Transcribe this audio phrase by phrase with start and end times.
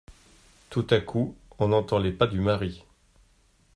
[0.71, 2.83] Tout à coup on entend les pas du mari.